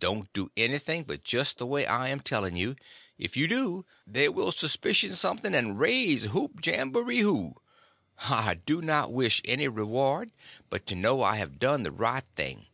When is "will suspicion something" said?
4.28-5.54